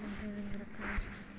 [0.00, 1.29] Thank you.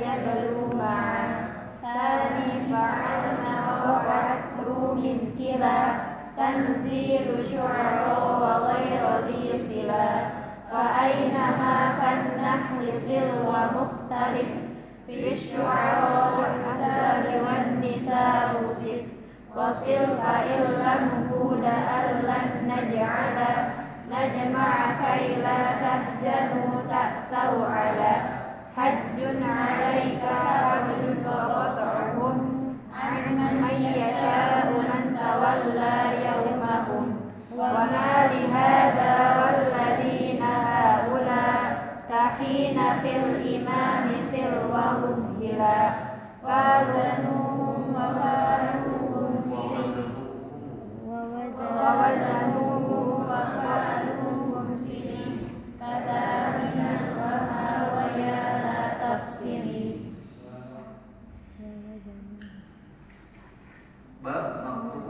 [0.00, 1.48] يبلو معا
[1.82, 5.82] ثاني فعلنا وبعثر من كلا
[6.36, 8.06] تنزيل شعر
[8.42, 10.10] وغير ذي صلا
[10.70, 14.48] فأينما كالنحل سر مختلف
[15.06, 19.02] في الشعراء والأحزاب والنساء وصف
[19.56, 23.38] وصل فإن لم هود أن لن نجعل
[24.10, 28.39] نجمع كي لا تحزنوا تأسوا على
[28.76, 30.24] حج عليك
[30.72, 32.36] رجل فقطعهم
[32.94, 37.20] عن من يشاء من تولى يومهم.
[37.56, 45.90] وما لهذا والذين هؤلاء تحين في الإمام سر ومهلا
[46.44, 50.04] وازنوهم وقالوهم سري
[51.76, 52.88] ووزنوه
[53.30, 55.26] وقالوهم سري
[55.80, 56.49] فذا
[64.22, 65.00] bab makruh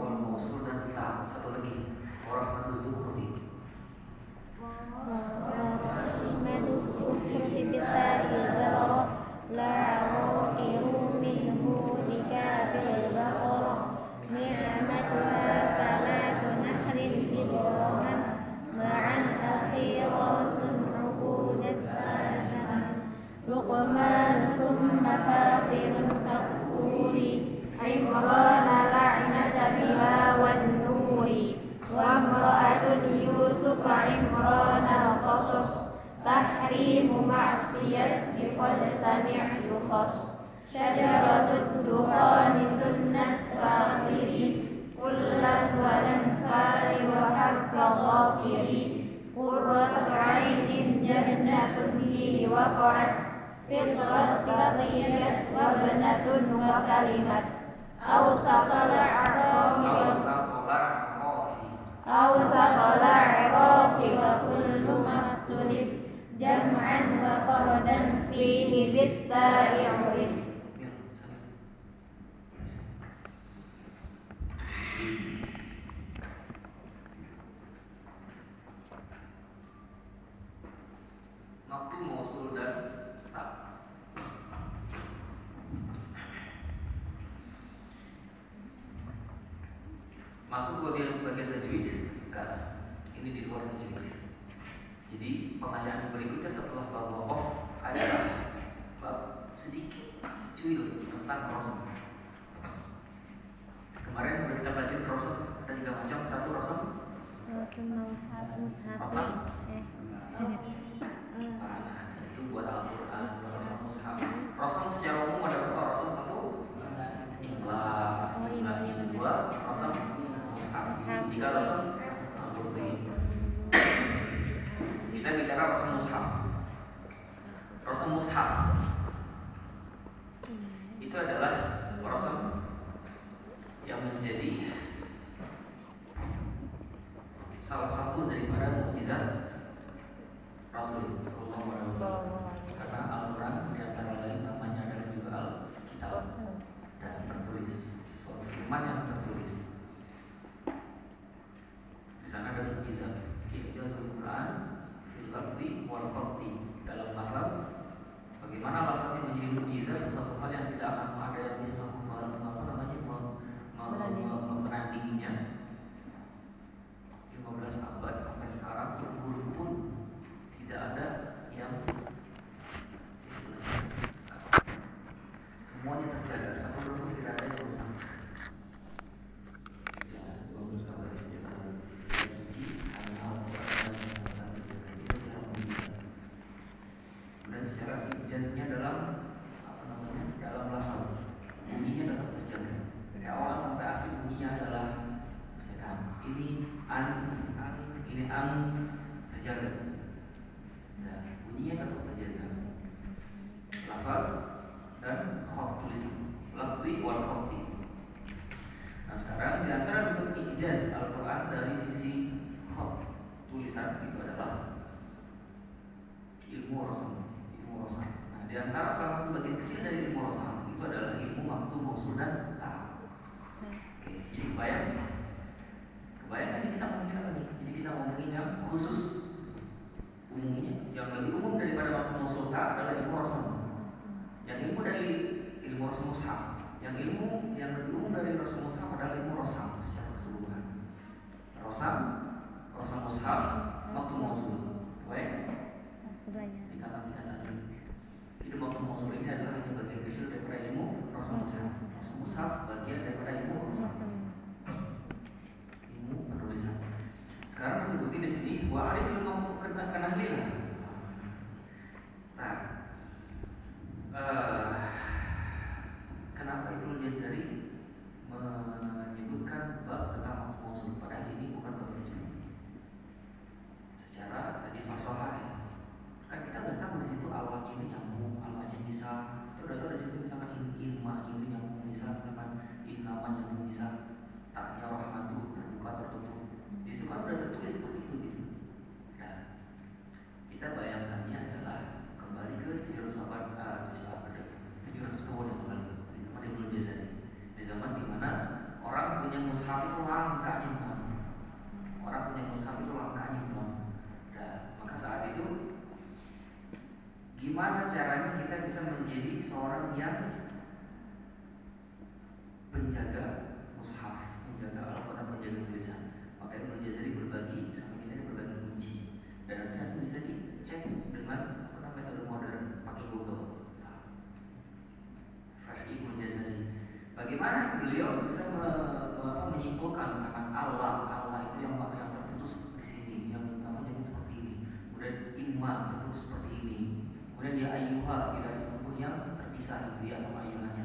[338.11, 340.83] ayuha tidak satupun yang terpisah dia sama ayuhanya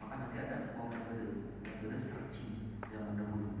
[0.00, 3.60] maka nanti ada sebuah metode metode searching zaman dahulu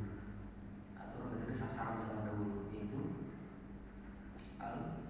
[0.96, 3.28] atau metode sasaran zaman dahulu yaitu
[4.56, 5.04] al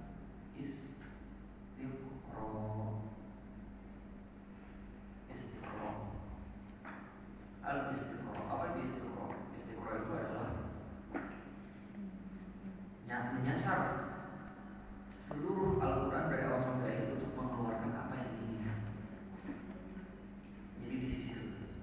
[0.58, 2.50] istiqro
[5.30, 5.90] istiqro
[7.62, 10.50] al istiqro apa itu istiqro istiqro itu adalah
[13.06, 14.02] yang menyasar
[15.32, 18.78] seluruh Al-Quran dari awal sampai akhir untuk mengeluarkan apa yang diinginkan
[20.80, 21.32] jadi di sisi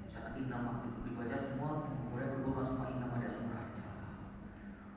[0.05, 3.67] misalkan innama dibaca semua kemudian kumpulkan semua innama di Al-Quran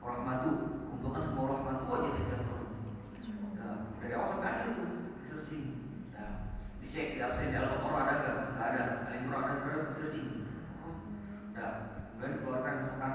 [0.05, 0.49] rahmatu
[0.93, 2.69] kumpulkan semua rahmatu aja di Al-Quran
[3.57, 4.83] nah, dari awal sampai akhir itu
[5.17, 5.65] di searching
[6.13, 6.33] nah,
[6.77, 8.37] di cek di absen di Al-Quran ada gak?
[8.53, 10.27] Gak ada Al-Imran ada berapa searching
[11.57, 11.73] nah,
[12.13, 13.13] kemudian keluarkan misalkan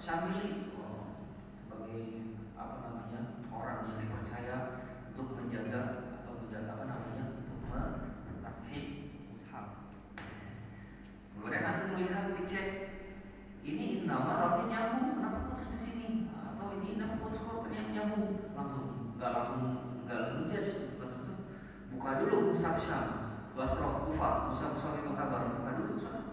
[0.00, 1.22] Syamili oh,
[1.60, 4.56] sebagai apa namanya orang yang dipercaya
[5.12, 9.92] untuk menjaga atau menjaga apa namanya untuk mentashih mushaf.
[11.36, 12.68] Kemudian nanti melihat dicek
[13.60, 18.50] ini nama lafaznya nyambung kenapa putus di sini atau ini nama putus kok yang nyambung
[18.56, 19.60] langsung nggak langsung
[20.08, 21.44] nggak langsung ngejudge langsung
[21.92, 23.04] buka dulu mushaf Syam
[23.58, 26.30] Basrah Kufah mushaf-mushaf itu kabar buka dulu satu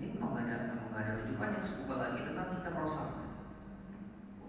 [0.00, 3.10] ini memang gak ada memang gak ada rujukan yang cukup lagi tentang kita rosak.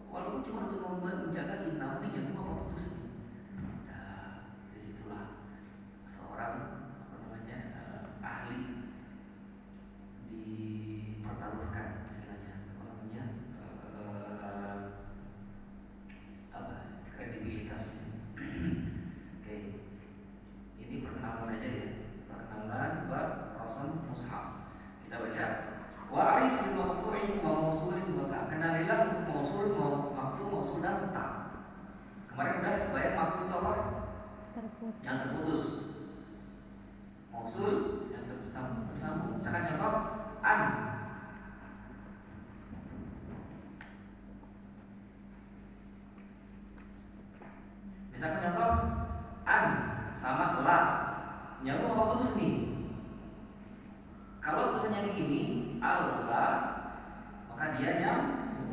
[0.07, 2.87] Walaupun cuma untuk menjaga inam nih yang apa putus.
[3.83, 5.43] Nah, di situlah
[6.07, 6.55] seorang
[7.03, 8.87] apa namanya uh, ahli
[10.31, 13.23] dipertaruhkan istilahnya apa namanya
[13.59, 14.79] uh,
[16.55, 16.75] apa
[17.15, 18.03] kredibilitasnya.
[19.35, 19.55] Oke,
[20.79, 21.87] ini perkenalan aja ya,
[22.27, 24.63] perkenalan bab Rasul Mushaf.
[25.07, 25.47] Kita baca
[26.11, 28.47] Wa'rif bil maqtu'i wa mausulin wa ta.
[28.51, 29.75] Kenalilah untuk mausul,
[30.11, 31.55] maqtu, mausul dan ta.
[32.31, 33.73] Kemarin udah bayar maqtu itu apa?
[34.55, 34.95] Terputus.
[35.03, 35.63] Yang terputus.
[37.31, 37.71] Mausul
[38.11, 38.91] yang tersambung.
[38.91, 39.39] tersambung.
[39.39, 39.93] Misalkan contoh
[40.43, 40.59] an.
[48.11, 48.71] Misalkan contoh
[49.47, 49.65] an
[50.19, 50.79] sama la.
[51.63, 52.71] Nyambung apa putus nih?
[54.41, 55.41] Kalau tulisannya begini,
[55.85, 56.57] Allah,
[57.45, 58.21] maka dia yang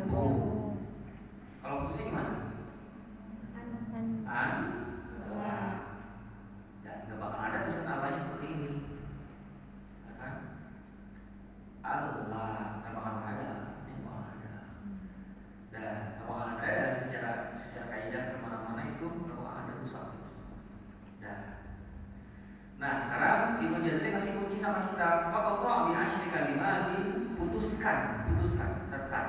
[0.01, 0.81] nyambung.
[1.61, 2.33] Kalau putusnya gimana?
[3.53, 4.53] An an An,
[5.29, 5.69] Allah.
[6.81, 8.71] Dan nggak bakal ada tulisan Allahnya seperti ini.
[10.09, 10.35] Ya kan?
[11.85, 13.49] Allah, nggak bakal ada.
[13.85, 14.53] Ini bakal ada.
[15.69, 17.31] Dan nggak bakal ada ya, secara
[17.61, 20.07] secara kaidah ke mana-mana itu nggak bakal ada rusak.
[21.21, 21.59] Dan
[22.79, 29.27] Nah sekarang Ibnu Jazari kasih kunci sama kita Fakotto bi asyri kalimatin Putuskan, putuskan, tekan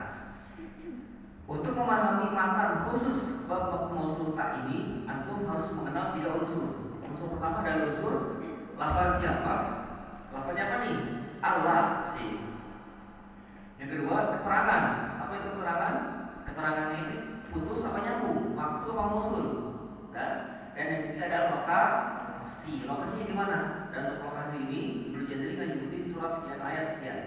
[1.49, 7.61] Untuk memahami matan khusus bab mausul tak ini Antum harus mengenal tiga unsur Unsur pertama
[7.61, 8.13] adalah unsur
[8.79, 9.55] Lafaznya apa?
[10.33, 10.97] Lafaznya apa nih?
[11.39, 12.29] Allah sih
[13.77, 14.83] Yang kedua keterangan
[15.21, 15.95] Apa itu keterangan?
[16.49, 17.15] Keterangannya itu
[17.53, 18.57] putus apa nyambung?
[18.57, 19.45] Waktu apa mausul
[20.09, 20.31] Dan,
[20.73, 22.87] dan yang ketiga adalah lokasi.
[22.89, 23.57] Lokasinya di mana?
[23.93, 24.79] Dan untuk lokasi ini
[25.11, 25.69] Ibnu Jazari kan
[26.09, 27.19] surah sekian ayat sekian.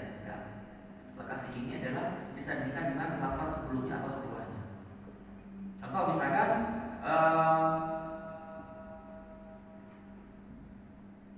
[1.14, 4.41] Lokasi ini adalah disandingkan dengan lafaz sebelumnya atau setelahnya.
[5.82, 6.50] Contoh misalkan
[7.02, 7.70] uh,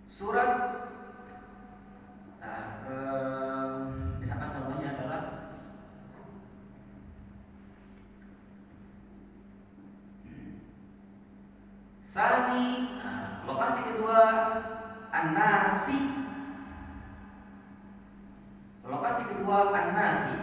[0.04, 0.52] surat
[2.44, 3.68] nah, uh,
[4.20, 5.22] misalkan contohnya adalah
[12.12, 14.20] Sani, nah, lokasi kedua
[15.10, 15.98] An-Nasi.
[18.86, 20.36] Lokasi kedua An-Nasi.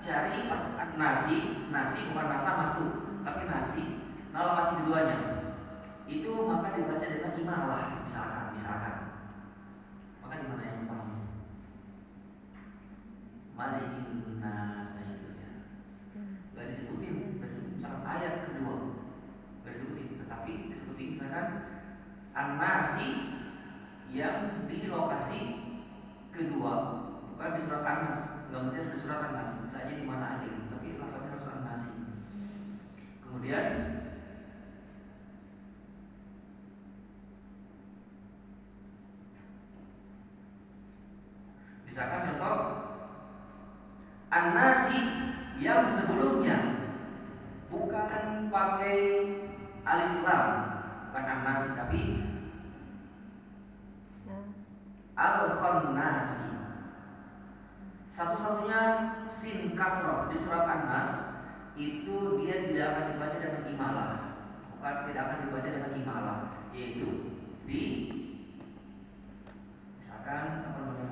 [0.00, 3.84] Cari An-Nasi Nasi bukan nasa masuk Tapi nasi.
[4.32, 5.18] Nah lokasi keduanya
[6.08, 8.96] Itu maka dibaca dengan imalah Misalkan, misalkan.
[10.22, 11.08] Maka di mana yang paham?
[13.56, 15.50] Malikin nas Nah itu ya.
[16.54, 17.76] Gak disebutin Gak disebutin.
[17.80, 18.74] Misalkan ayat kedua.
[19.64, 20.08] Gak disebutin.
[20.24, 21.46] Tetapi disebutin misalkan
[22.36, 23.08] An-Nasi
[24.14, 25.40] Yang di lokasi
[26.30, 26.72] kedua.
[27.34, 28.20] Bukan di surat An-Nas.
[28.48, 29.52] Gak mesti ada di surat An-Nas.
[29.66, 32.08] Bisa aja di mana aja gitu Tapi lafaznya harus An-Nasi
[33.38, 34.02] Kemudian
[41.86, 42.58] Misalkan contoh
[44.34, 44.98] An-Nasi
[45.62, 46.82] yang sebelumnya
[47.70, 48.98] bukan pakai
[49.86, 50.46] alif lam,
[51.06, 52.18] bukan an-nasi tapi
[55.14, 56.58] al-khannasi.
[58.10, 58.82] Satu-satunya
[59.30, 61.37] sin kasroh di surat An-Nas
[61.78, 64.10] itu dia tidak akan dibaca dengan imalah,
[64.74, 66.38] bukan tidak akan dibaca dengan imalah,
[66.74, 67.08] yaitu
[67.70, 67.82] di
[70.02, 71.08] misalkan apa namanya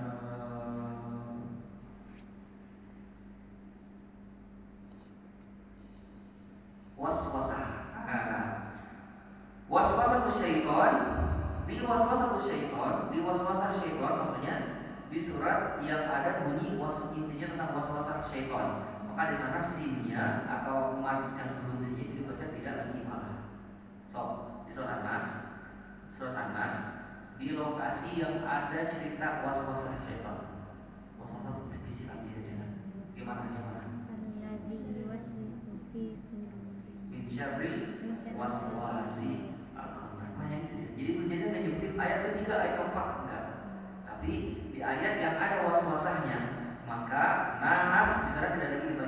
[6.98, 7.64] waswasah.
[8.06, 8.42] Nah,
[9.70, 10.94] waswasah syaitan
[11.70, 14.54] di waswasah syaitan, di waswasah syaitan maksudnya
[15.14, 18.95] di surat yang ada bunyi was intinya tentang waswasah syaitan.
[19.16, 23.48] Maka di sana sinnya atau manis yang sebelum sinnya itu dibaca tidak lagi malah.
[24.12, 24.20] So,
[24.68, 25.26] di surat An-Nas,
[26.12, 26.76] surat An-Nas
[27.40, 30.68] di lokasi yang ada cerita waswasah syaitan.
[31.16, 32.68] Waswasah spesifik aja.
[33.16, 33.82] Gimana gimana?
[37.08, 37.72] Min syarri
[38.36, 39.35] waswasi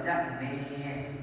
[0.08, 1.17] da vez.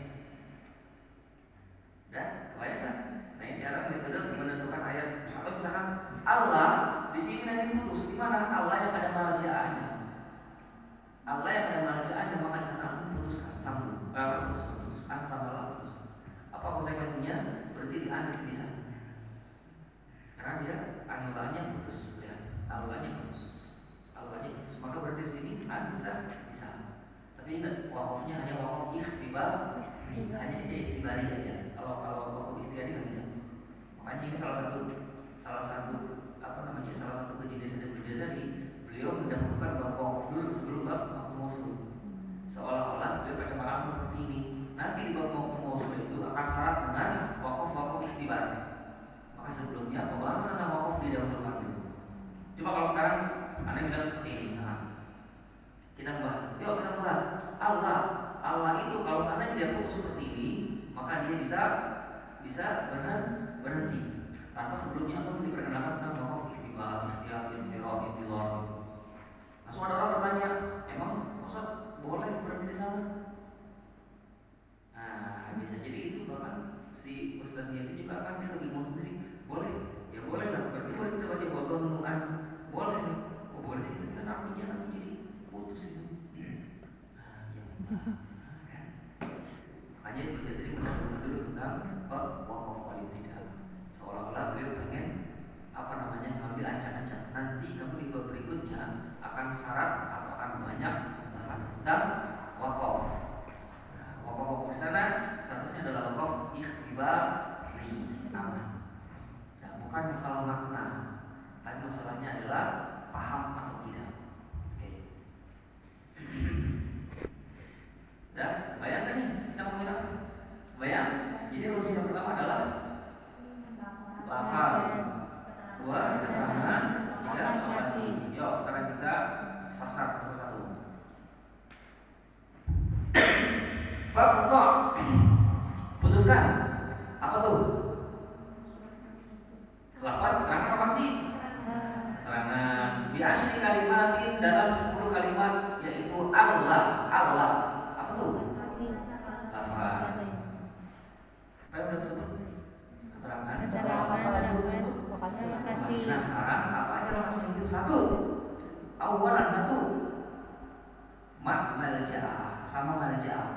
[163.25, 163.49] kerjaan.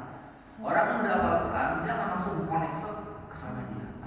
[0.64, 2.76] Orang yang udah hafal Quran, dia akan langsung connect
[3.28, 3.97] ke sana dia.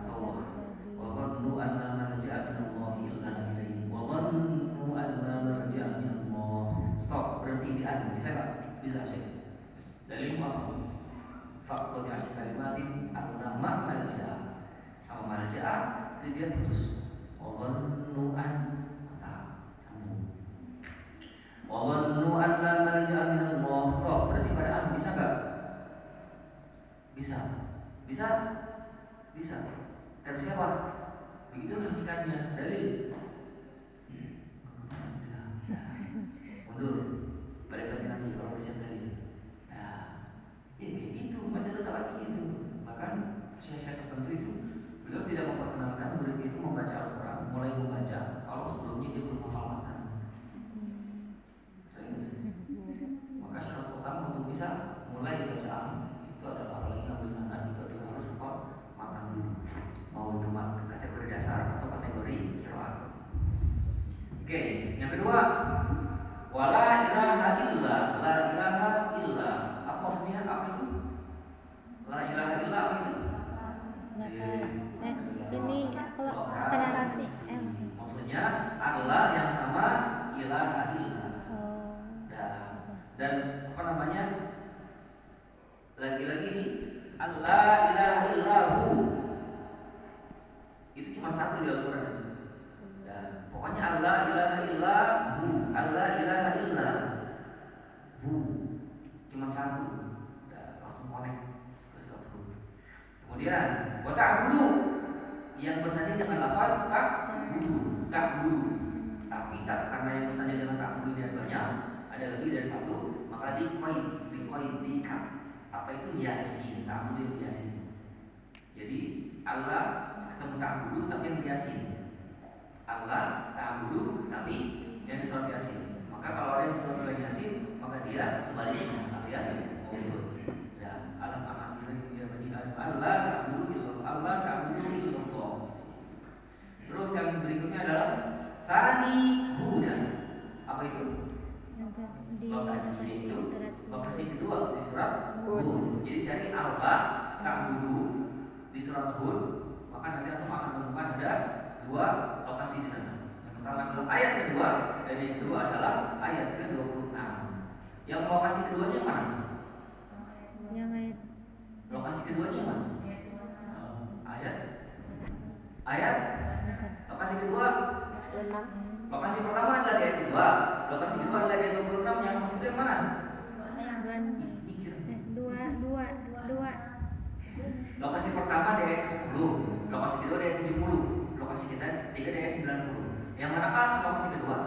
[183.51, 184.57] yang mana A lokasi kedua?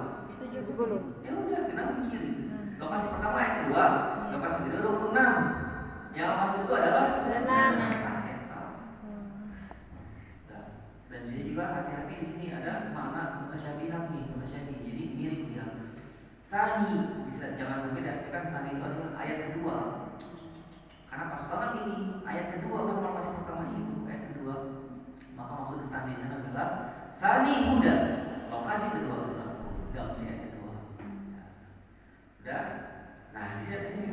[0.45, 1.01] itu puluh.
[1.25, 2.29] Ya udah, kenapa kiri?
[2.37, 2.55] Gitu?
[2.77, 3.85] Lokasi pertama yang kedua,
[4.31, 5.35] lokasi kedua dua puluh enam.
[6.15, 7.81] Yang lokasi itu adalah 6 nah,
[11.11, 14.83] Dan jadi juga hati-hati di sini ada mana mutasyabihat nih, mutasyabihat.
[14.87, 15.65] Jadi mirip dia.
[16.47, 16.87] Sani
[17.27, 19.77] bisa jangan berbeda, kan sani itu adalah ayat kedua.
[21.11, 24.55] Karena pas banget ini ayat kedua kan lokasi pertama itu ayat kedua
[25.35, 26.69] maka maksud Sani di sana adalah
[27.19, 27.95] sani huda
[28.65, 30.73] lokasi kedua satu nggak mesti ada dua
[32.41, 32.65] udah.
[33.37, 34.09] Nah di sini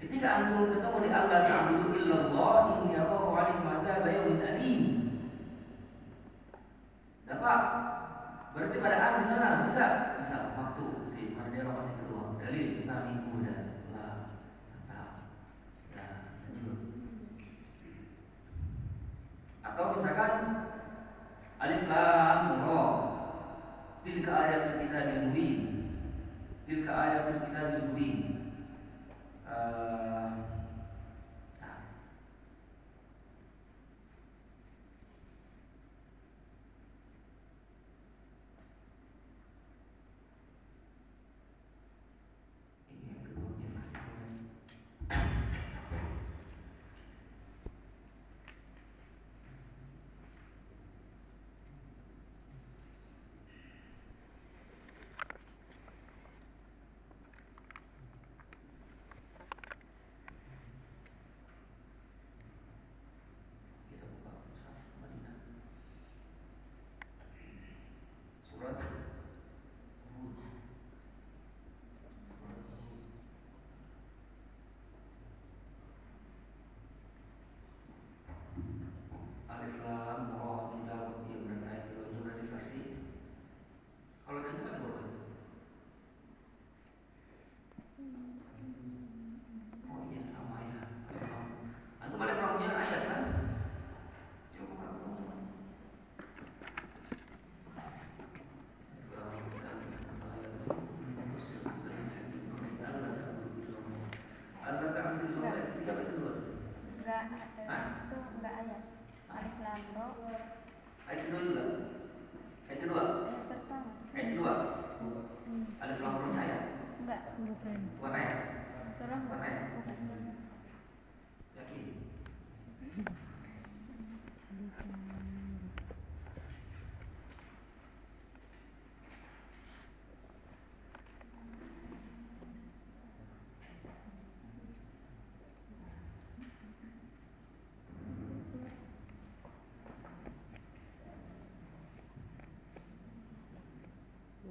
[0.00, 1.39] ketika antum ketemu di Allah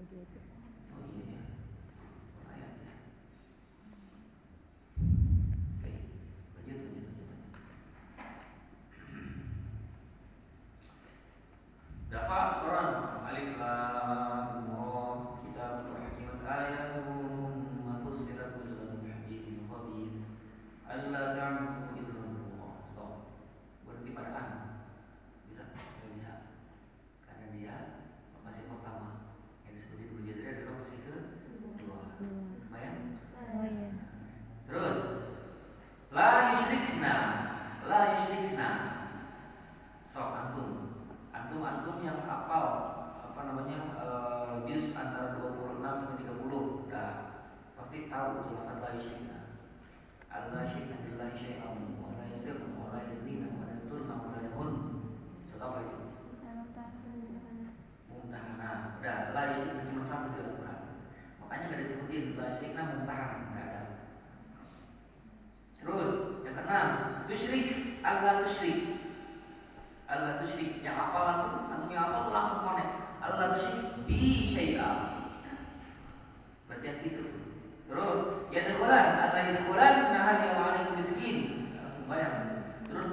[0.10, 0.59] do it.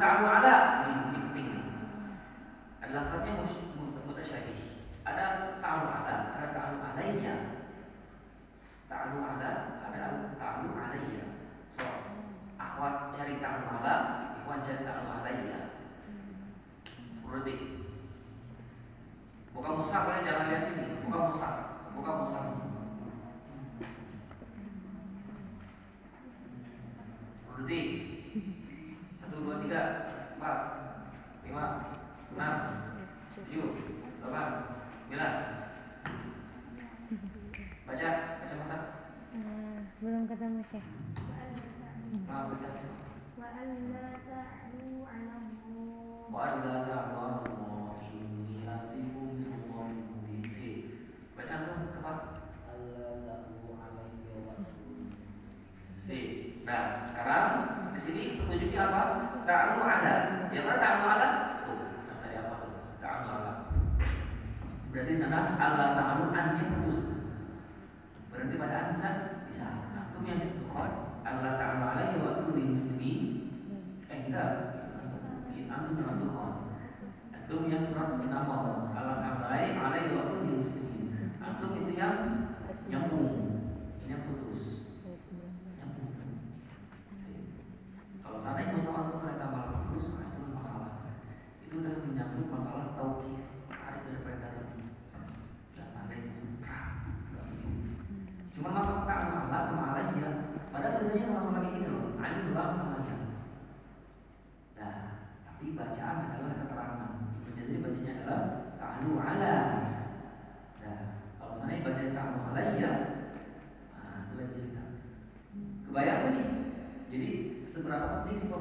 [0.07, 0.49] 咋拿的？
[0.87, 0.96] 嗯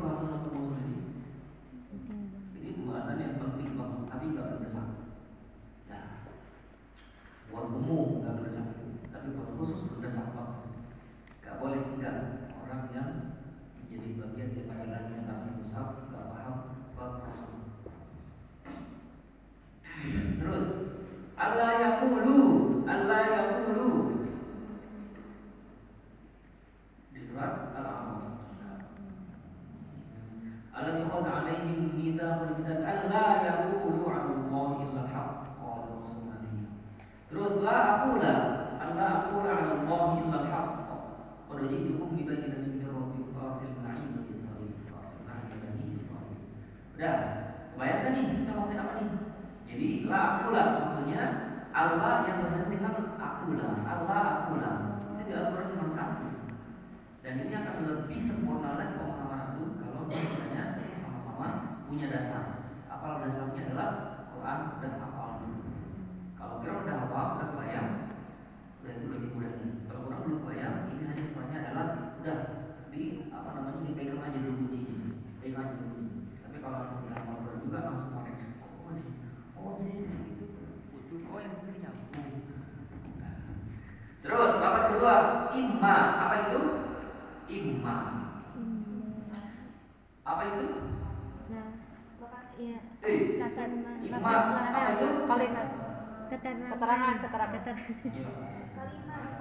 [0.06, 0.35] clause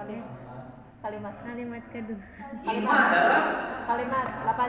[0.01, 0.33] kalimat
[1.05, 2.25] kalimat kalimat kedua.
[2.65, 3.45] Kalimat adalah?
[3.85, 4.69] Kalimat lapan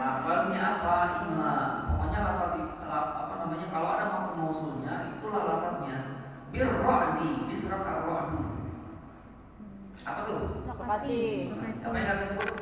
[0.00, 0.96] lafalnya apa?
[1.28, 1.54] Ima.
[1.92, 2.48] Pokoknya lafal
[2.88, 8.40] apa namanya kalau ada makna mausulnya itulah lafalnya birrodi bisrokar rodi.
[10.08, 10.64] Apa tuh?
[10.64, 11.52] Lokasi.
[11.84, 12.55] Apa yang disebut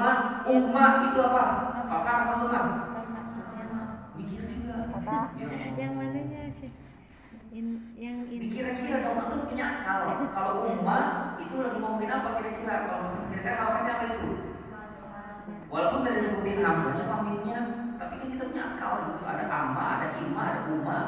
[0.00, 1.44] Imam, ummah itu apa?
[1.84, 2.66] Kakak atau lemah?
[4.16, 4.88] Mikir juga.
[5.36, 5.76] Iya.
[5.76, 6.72] Yang mananya sih?
[8.00, 8.48] yang ini.
[8.48, 10.24] Dikira-kira dong, itu punya akal.
[10.32, 12.76] Kalau ummah itu lagi ngomongin apa kira-kira?
[12.88, 14.28] Kalau kira-kira khawatirnya apa itu?
[15.68, 17.58] Walaupun dari sebutin hamsanya, pamitnya,
[18.00, 20.98] tapi kan kita punya akal itu Ada amma, ada imma, ada umma,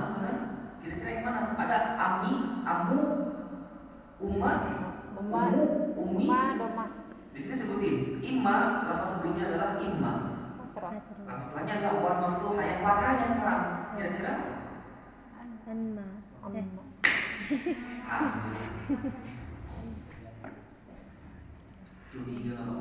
[0.85, 1.40] Kira-kira yang mana?
[1.57, 3.00] Ada ami, amu,
[4.20, 4.52] umma,
[5.16, 5.64] umu,
[5.96, 6.28] umi,
[7.33, 10.12] di sini sebutin imma lafaz sebelumnya adalah imma.
[10.61, 10.68] Oh,
[11.25, 13.62] nah, setelahnya adalah wal maftuha yang fathahnya sekarang.
[13.97, 14.35] Kira-kira?
[15.73, 16.05] anna
[16.45, 16.85] Anma.
[18.12, 18.61] Asli.
[22.12, 22.68] tuh eh.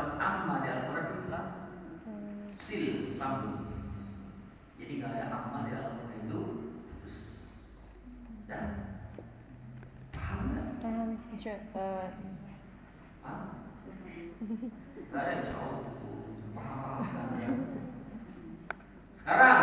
[0.00, 1.28] kalimat amma di Al-Quran itu
[2.56, 2.84] sil
[3.20, 3.68] sambung.
[4.80, 6.40] Jadi nggak ada amma di ya, Al-Quran itu.
[8.48, 8.64] Dan
[10.16, 10.66] paham nggak?
[10.80, 11.60] Paham, sure.
[11.76, 12.08] Uh.
[15.10, 15.84] Gak ada yang jauh,
[16.56, 17.28] paham.
[17.36, 17.50] Ya.
[19.20, 19.59] Sekarang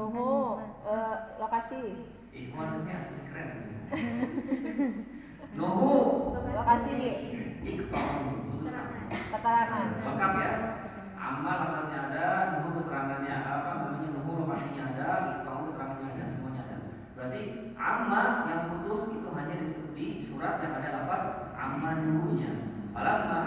[0.00, 0.96] Boho, uh, hmm.
[0.96, 1.84] eh, lokasi.
[2.32, 3.48] Eh, Ih, warungnya asli keren.
[5.60, 5.92] Noho,
[6.32, 6.96] lokasi.
[7.60, 8.16] Ikton,
[9.12, 9.88] keterangan.
[10.00, 10.52] Lengkap ya.
[11.20, 16.76] Amal asalnya ada, Noho keterangannya apa namanya Noho lokasinya ada, Ikton keterangannya ada, semuanya ada.
[17.12, 17.40] Berarti
[17.76, 21.24] amal yang putus itu hanya disebut di surat yang ada lafaz
[22.00, 22.52] dulunya,
[22.96, 23.39] Falamma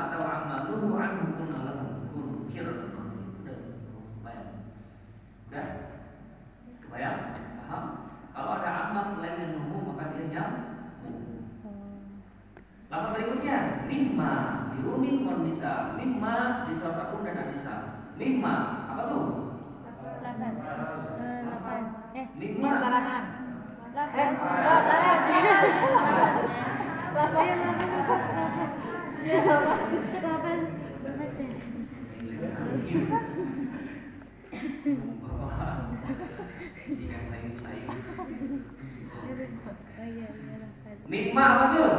[41.07, 41.91] nikmat apa tuh?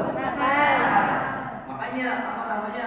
[1.65, 2.87] Makanya apa namanya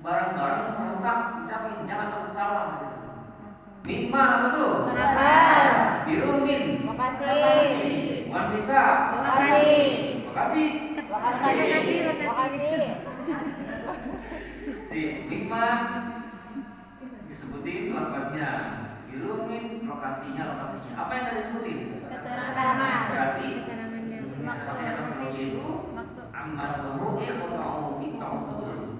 [0.00, 2.66] barang-barang serentak ucapin jangan takut salah.
[2.78, 2.98] Gitu.
[3.86, 4.72] Nikmat apa tuh?
[6.06, 6.64] Dirumin.
[6.86, 8.30] Makasih.
[8.30, 8.82] Bukan bisa.
[9.12, 9.86] Makasih.
[10.30, 10.68] Makasih.
[11.10, 11.96] Makasih.
[12.24, 12.82] Makasih.
[14.86, 15.80] Si nikmat
[17.26, 18.50] disebutin lafadznya
[19.10, 21.78] dirumin lokasinya lokasinya apa yang tadi disebutin?
[22.06, 23.48] keterangan berarti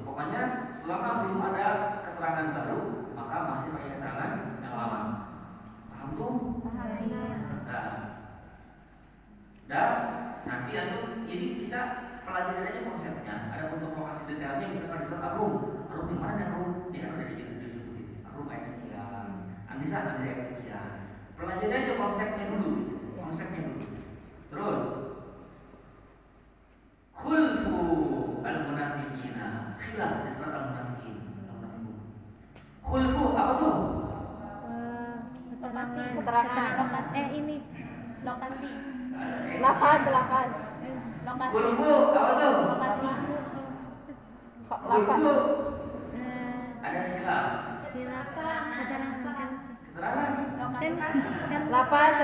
[0.07, 1.67] Pokoknya selama belum ada
[2.03, 2.81] keterangan baru,
[3.13, 4.33] maka masih pakai keterangan
[4.65, 5.01] yang lama.
[5.93, 6.35] Paham tuh?
[6.65, 6.89] Paham.
[7.67, 7.93] Nah,
[9.67, 9.91] dan
[10.49, 11.81] nanti atau jadi kita
[12.25, 13.16] pelajari aja konsep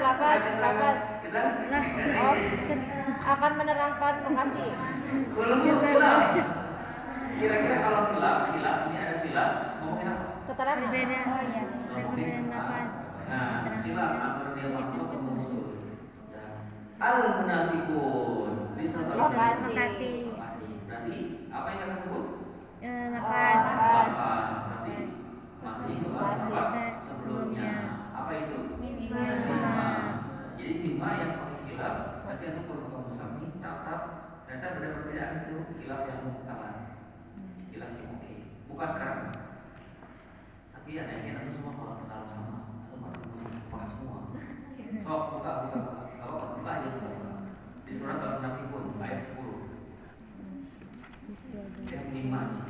[0.01, 0.97] lepas, lepas.
[1.73, 1.85] Nah,
[2.21, 2.37] oh,
[3.23, 4.67] akan menerangkan lokasi.
[4.73, 6.45] Iya, iya.
[7.33, 10.25] Kira-kira kalau hilaf, hilaf ini ada hilaf, ngomongin apa?
[10.47, 10.83] Keterangan.
[10.85, 11.19] Berbeda.
[11.27, 11.63] Oh iya.
[11.65, 12.87] Ah, pendapat.
[13.33, 13.51] Nah,
[13.83, 15.67] hilaf antara dia makhluk musuh.
[17.03, 18.53] Al munafikun.
[18.79, 19.75] Bisa lokasi.
[19.75, 20.13] Lokasi.
[20.87, 21.19] Berarti
[21.51, 22.25] apa yang kita sebut?
[22.85, 23.55] Eh, lapan.
[23.59, 24.09] Lapan.
[24.13, 24.97] Berarti
[25.65, 26.91] masih lapan.
[27.01, 27.75] sebelumnya.
[28.13, 28.72] Apa itu?
[31.03, 34.01] lima yang paling hilaf berarti itu perlu musafir catat
[34.47, 35.35] ternyata ada perbedaan.
[35.43, 36.75] Itu hilaf yang mutalan.
[37.75, 38.35] Hilaf yang oke.
[38.71, 39.35] Buka sekarang.
[40.71, 42.59] Tapi ada yang kira itu semua kalau mutalan sama.
[42.87, 44.19] Itu baru musafir buka semua.
[45.03, 45.99] So buka buka buka.
[46.23, 47.11] Kalau buka, buka aja buka,
[47.83, 49.59] di surat al-nafiqun ayat sepuluh.
[51.91, 52.62] Yang lima.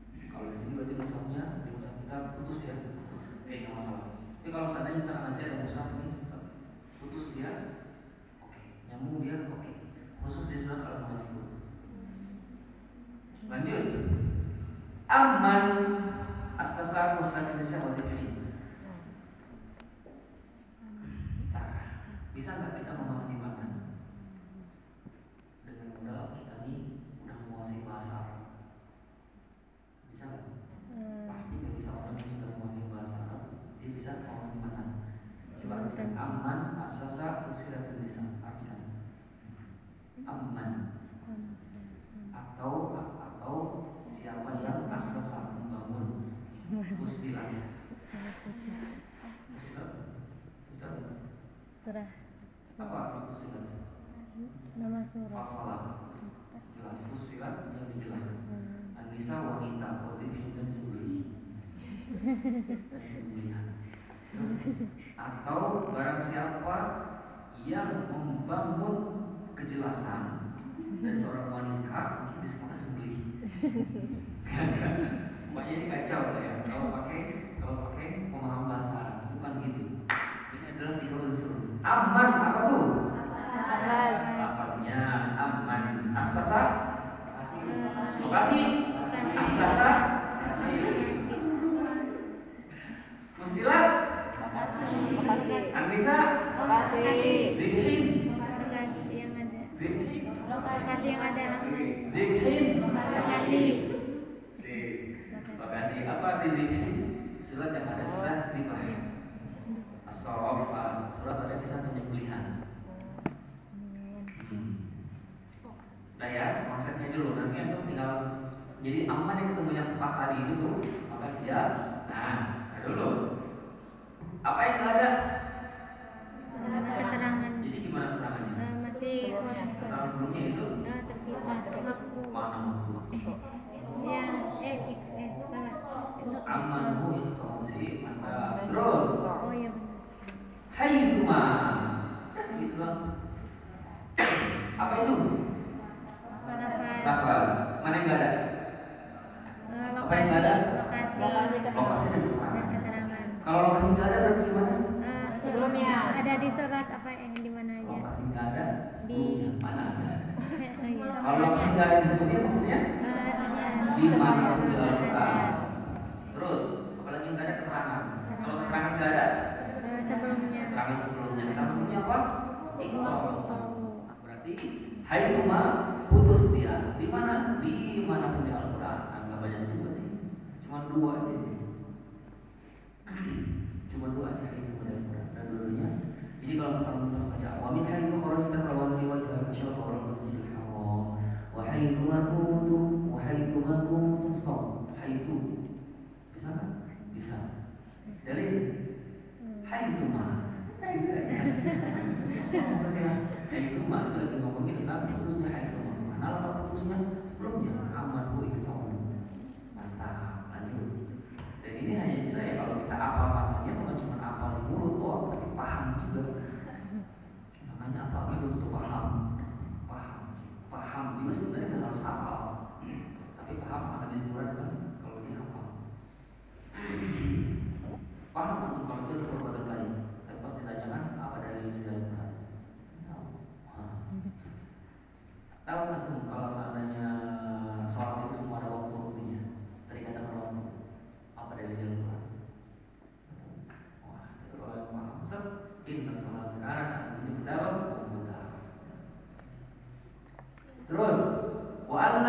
[0.09, 2.88] Terakhir kalau di sini berarti musafnya di musaf kita putus ya?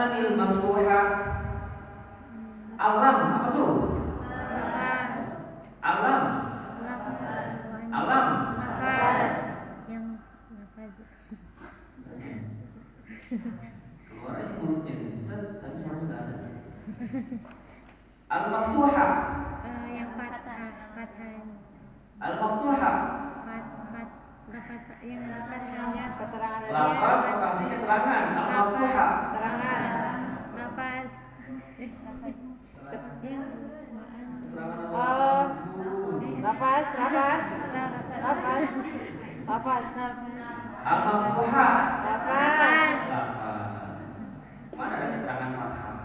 [0.09, 0.99] Wa allamil maftuha
[2.79, 3.71] alam apa tuh?
[5.79, 6.21] Alam,
[7.91, 8.25] alam.
[9.91, 10.05] Yang.
[14.09, 16.35] Keluar aja mulutnya, set, tapi suaranya nggak ada.
[18.29, 19.05] Al maftuha,
[19.59, 20.39] Eh, yang fathah,
[20.95, 21.35] fathah.
[23.91, 24.09] fat,
[24.55, 26.05] fathah yang fathahnya.
[26.15, 30.15] Keterangan dari Lafaz lokasi keterangan al-maftuha keterangan.
[30.55, 31.07] Nafas.
[31.79, 31.91] Eh,
[33.23, 33.43] yang
[34.49, 35.43] Keterangan Oh.
[35.79, 36.48] al-maftuha.
[36.59, 37.41] Nafas, nafas,
[38.19, 38.67] nafas,
[39.47, 39.85] nafas,
[40.83, 41.69] Al-maftuha
[42.03, 42.91] nafas.
[43.07, 43.99] Lafaz
[44.75, 45.95] Mana ada keterangan fathah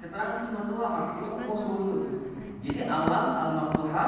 [0.00, 2.00] Keterangan cuma dua maftuh khusus
[2.64, 4.06] Jadi alam al-maftuha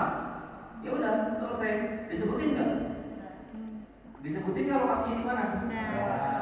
[0.81, 1.73] Ya udah selesai.
[2.09, 2.71] Disebutin nggak?
[4.25, 4.81] Disebutin nggak?
[4.89, 5.45] Lokasinya di mana?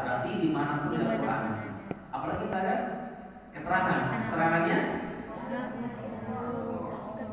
[0.06, 1.42] Berarti di mana pun di Al-Quran
[2.14, 2.74] Apalagi ada
[3.50, 3.98] keterangan.
[4.22, 4.78] Keterangannya?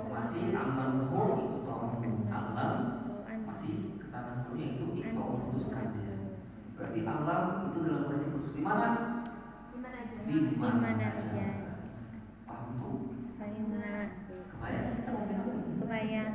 [0.10, 1.05] Masih aman.
[1.14, 1.60] Hu itu
[2.60, 2.76] alam
[3.47, 6.16] masih keterangan sebelumnya itu itu memutuskan dia
[7.30, 8.88] alam itu dalam kondisi putus di mana?
[10.26, 11.46] Di mana mana aja?
[12.50, 12.98] paham tuh
[14.50, 15.54] kebayang kita mau bilang apa?
[15.80, 16.32] Kebayang.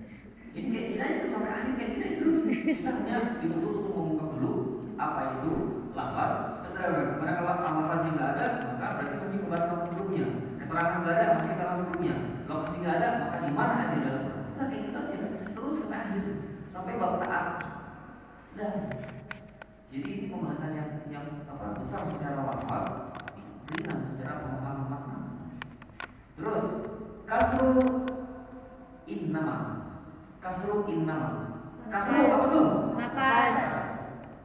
[0.56, 2.38] ini kayak gini aja sampai akhir kayak gini terus.
[2.46, 4.52] Misalnya ditutup untuk mengungkap dulu
[4.98, 5.52] apa itu
[5.94, 7.06] lafaz keterangan.
[7.18, 10.26] Karena kalau lafaznya nggak ada maka berarti masih membahas lafaz sebelumnya.
[10.62, 12.14] Keterangan nggak ada masih keterangan sebelumnya.
[12.46, 14.24] Lokasi nggak ada maka di mana aja dalam?
[14.30, 15.16] Nah kayak gitu aja.
[15.42, 16.24] Terus sampai akhir.
[16.70, 17.46] Sampai bab taat.
[18.58, 18.74] Dan
[19.90, 23.10] jadi ini pembahasan yang yang apa besar secara lafaz
[23.74, 25.16] ringan secara pemahaman makna.
[26.38, 26.66] Terus
[27.26, 28.06] kasru
[29.10, 29.58] innama.
[30.38, 31.58] Kasru innama.
[31.90, 33.54] Kasru apa tuh Nafas.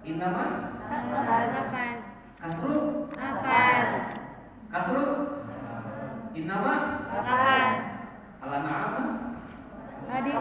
[0.02, 0.46] innama?
[0.90, 1.46] Nafas.
[1.54, 1.94] Nafas.
[2.42, 2.76] kasru?
[3.14, 3.90] Nafas.
[4.74, 5.04] kasru?
[6.34, 6.74] Innama?
[7.06, 7.74] Nafas.
[8.42, 9.04] ala na'ama?
[10.10, 10.32] Tadi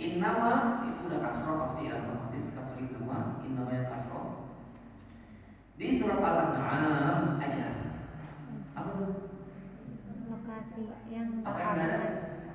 [0.00, 0.52] innama
[0.84, 4.20] itu udah kasro pasti ya otomatis kasru innama innama yang kasro
[5.76, 7.92] di surat al-an'am aja.
[8.72, 9.12] Apa tuh?
[10.32, 10.80] Lokasi
[11.12, 12.00] yang apa yang ada?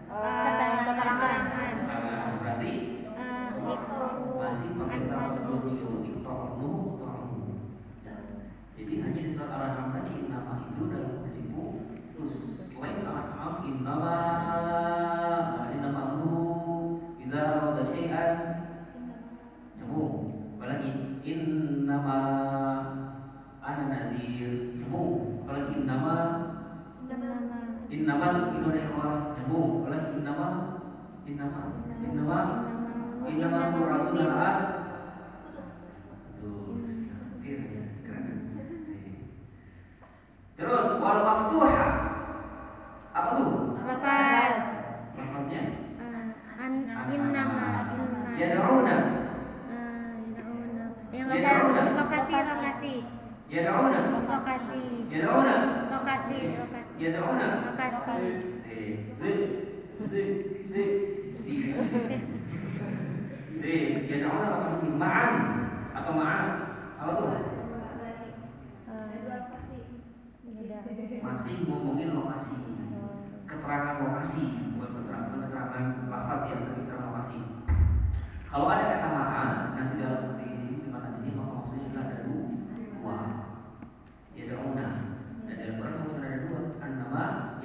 [0.10, 1.41] Eh, keterangan.
[1.45, 2.30] Keterangan.
[2.41, 2.74] berarti?
[3.06, 4.01] Eh, itu.
[4.34, 5.84] Masih pakai keterangan sebelumnya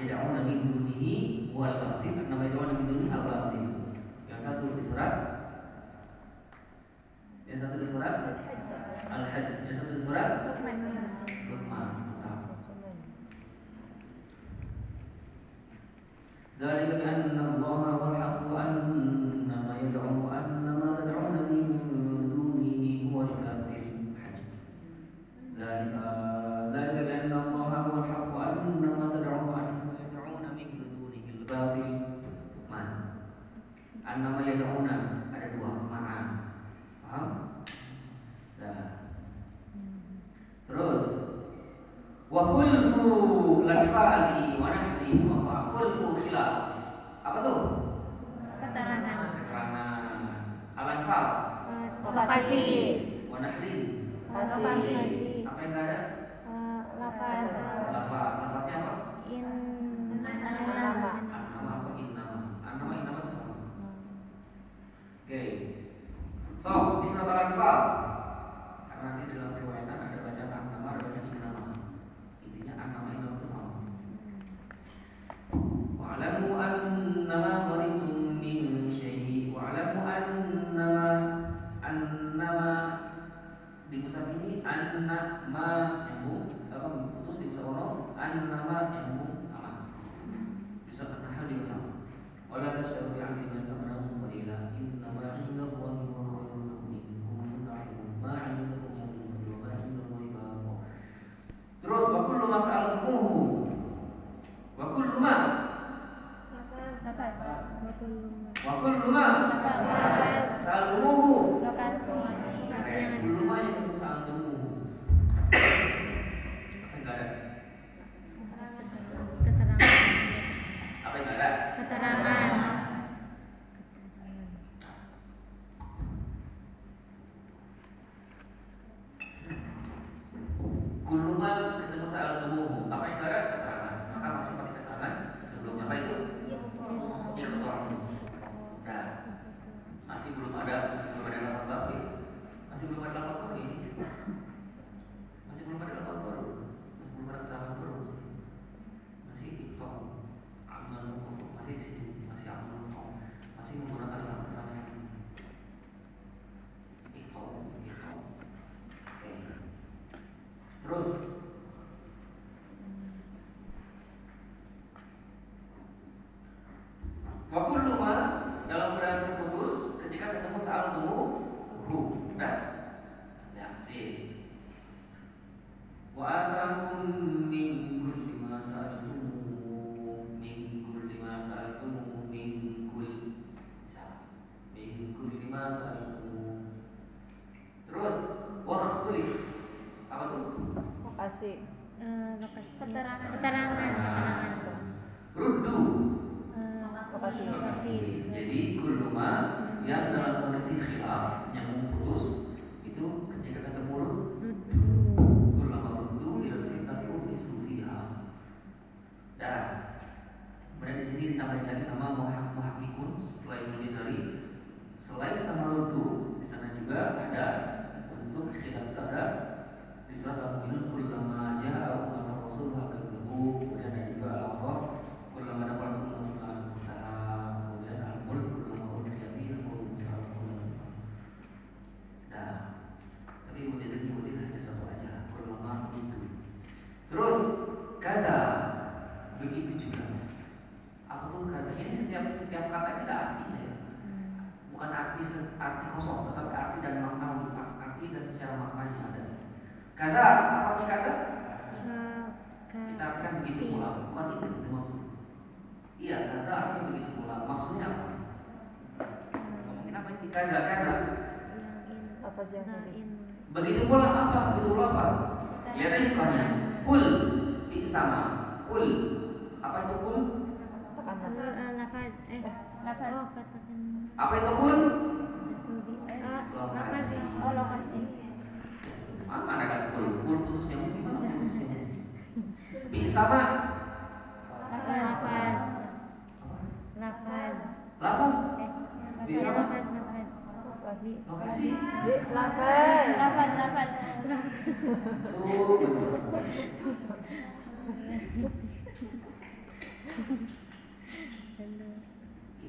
[0.08, 3.49] yad'una min dunihi wal asif annama yad'una min dunihi al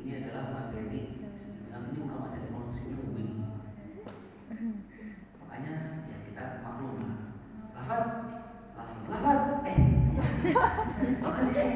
[0.01, 1.21] ini adalah materi
[1.61, 3.29] bilang ini bukan materi korupsi ini umum
[5.37, 5.73] makanya
[6.09, 6.97] ya kita maklum.
[7.77, 8.01] Lafat
[8.73, 9.39] lafat lafat
[9.69, 9.79] eh
[10.17, 10.53] makasih
[11.21, 11.71] makasih, eh.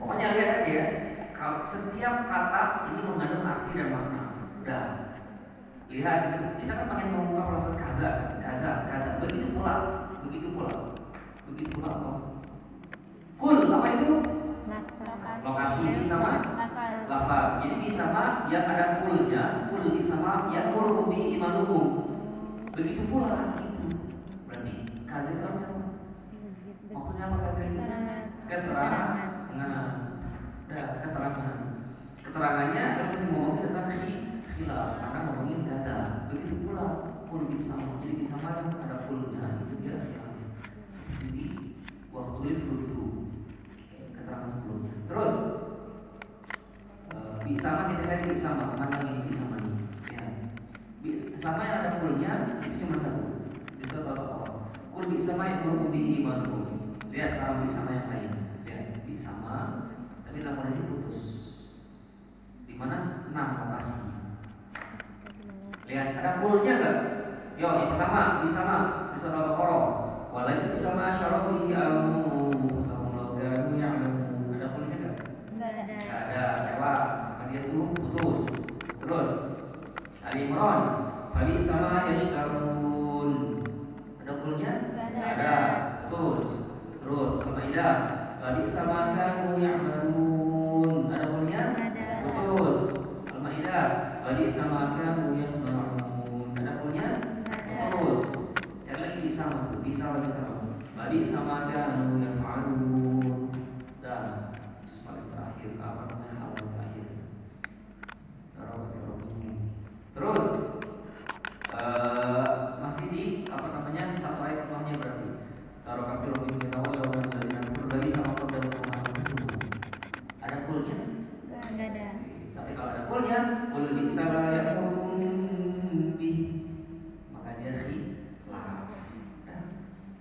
[0.00, 0.86] Pokoknya lihat aja ya
[1.36, 4.22] kalau setiap kata ini mengandung arti dan makna.
[4.64, 4.86] Udah.
[5.92, 6.20] Lihat
[6.56, 8.10] kita kan pengen mengungkap lafaz kaza
[8.40, 9.10] kaza kaza.
[9.20, 9.74] Begitu pula
[10.24, 10.72] begitu pula
[11.52, 11.92] begitu pula
[13.36, 14.31] kul apa itu?
[15.42, 16.38] lokasi ini sama
[17.10, 17.58] lafal.
[17.60, 19.66] Jadi ini sama yang ada kulnya.
[19.68, 21.86] Kul ini sama yang kul iman imanukum.
[22.72, 23.86] Begitu pula itu.
[24.46, 24.74] Berarti
[25.04, 25.66] kalian apa?
[26.92, 27.74] Maksudnya apa kalian
[28.46, 29.30] keterangan.
[29.58, 29.84] Nah
[31.02, 31.56] keterangan.
[32.22, 33.90] Keterangannya kita masih ngomongin tentang
[34.56, 34.88] khilaf.
[35.02, 35.96] Karena ngomongin kata
[36.30, 36.86] begitu pula
[37.26, 37.91] kul bi sama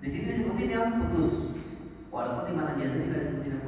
[0.02, 1.54] Di sini disebutin yang putus.
[2.10, 3.61] Walaupun di mata biasa tidak disebutin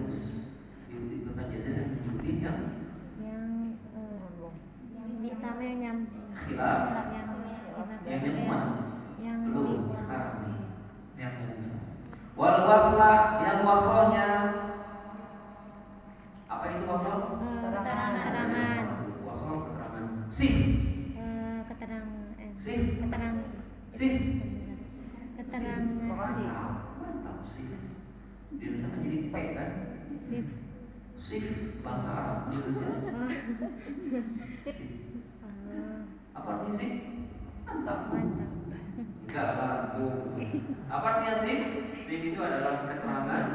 [40.91, 41.57] Apa artinya sih?
[42.03, 43.45] Sih itu adalah keterangan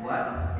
[0.00, 0.55] buat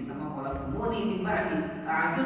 [0.00, 1.84] bisa mengolah kemuni di barat ini.
[1.84, 2.24] Aku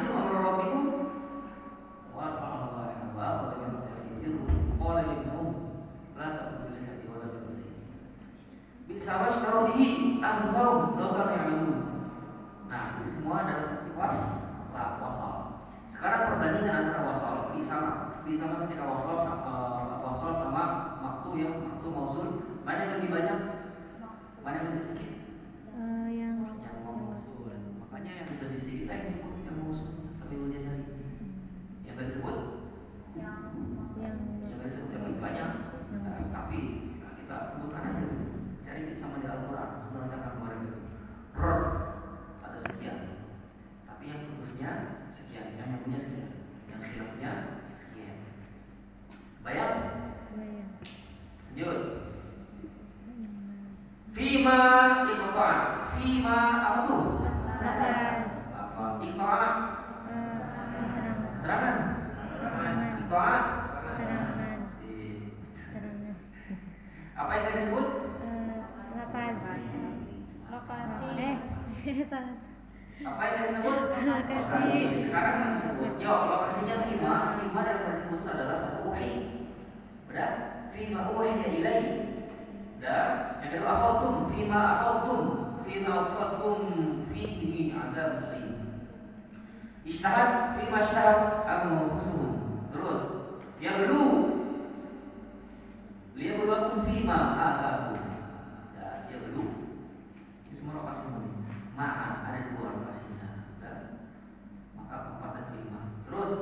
[105.21, 105.81] dan lima.
[106.09, 106.33] Terus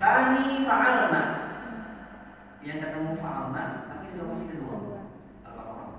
[0.00, 1.22] tani fa'alna
[2.62, 5.02] yang ketemu fa'alna tapi di lokasi kedua.
[5.42, 5.98] Al-Baqarah.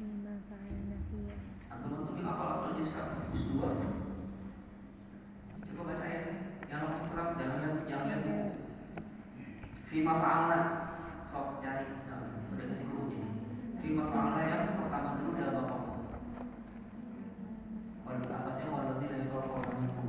[0.00, 1.36] Lima fa'alna fiyya.
[1.72, 3.68] Antum antum ini apa apa aja seratus dua.
[5.64, 6.20] Coba baca ya.
[6.68, 8.48] Yang lokasi pertama jangan lihat yang lihat buku.
[9.88, 10.58] Fima fa'alna.
[11.32, 11.86] Sok cari.
[12.10, 13.28] Nah, udah kasih bukunya.
[13.80, 15.88] Fima fa'alna yang pertama dulu dalam Baqarah.
[18.04, 20.08] Kalau atasnya walau tidak itu apa orang hukum.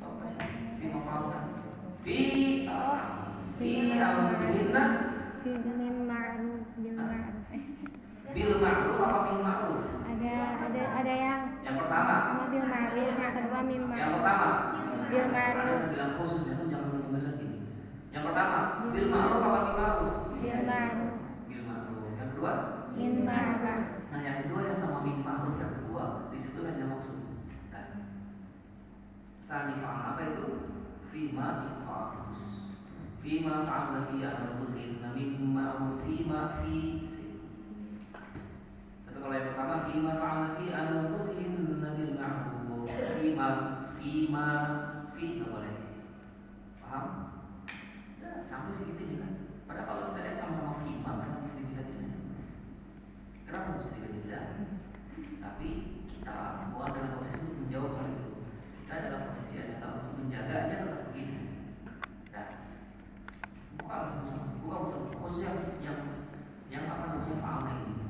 [0.00, 0.44] Sok baca.
[0.82, 1.40] Fima fa'alna.
[2.02, 7.48] Fi Fi min ma'ruf bil ma'ruf.
[7.48, 7.64] Eh,
[8.36, 9.80] bil ma'ruf apa bil ma'ruf?
[10.04, 10.32] Ada
[10.68, 14.12] ada ada yang Yang pertama, sama bil ma'ruf, yang kedua min yang ma'ruf.
[14.20, 14.48] pertama
[15.08, 15.64] Bil ma'ruf.
[15.80, 17.48] Ada bilang khususnya itu jangan ngomong lagi.
[18.12, 18.58] Yang pertama,
[18.92, 20.12] bil ma'ruf apa bil ma'ruf?
[20.44, 21.12] Bil ma'ruf.
[21.48, 22.04] Bil ma'ruf.
[22.20, 22.52] Yang kedua,
[23.00, 23.80] Min ma'ruf.
[24.12, 27.16] nah yang kedua yang sama bil ma'ruf yang kedua di situ hanya maksud.
[27.72, 27.84] Nah,
[29.48, 30.46] Sani fa'al apa itu?
[31.08, 32.65] Fima iqa'us.
[33.26, 37.02] Fa'al fi anfusihim mimma au fima fi
[39.02, 42.86] Tapi kalau yang pertama fima fa'al fi anfusihim bil ma'ruf.
[43.18, 43.48] Fima
[43.98, 44.46] fima
[45.10, 45.74] fi nggak boleh.
[46.78, 47.06] Paham?
[48.22, 49.32] Ya, sampai segitu ya kan.
[49.66, 52.16] Padahal kalau kita lihat sama-sama fima kan bisa bisa bisa.
[53.42, 54.40] Kenapa bisa beda?
[55.42, 55.68] Tapi
[56.06, 56.34] kita
[56.70, 58.30] bukan dalam proses menjawab hal itu.
[58.86, 61.38] Kita dalam posisi adalah untuk menjaganya tetap begini.
[62.30, 62.46] Nah,
[63.78, 64.02] bukan
[64.76, 65.98] bukan bukan bukan khusus yang yang
[66.68, 67.94] yang apa namanya fauna ini.
[67.96, 68.05] Kalau kalau